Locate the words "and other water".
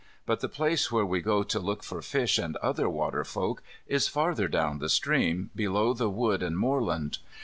2.39-3.23